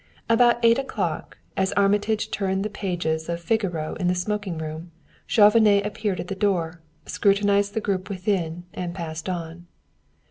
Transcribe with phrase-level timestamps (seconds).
[0.27, 4.91] At about eight o'clock, as Armitage turned the pages of Figaro in the smoking room,
[5.27, 9.67] Chauvenet appeared at the door, scrutinized the group within, and passed on.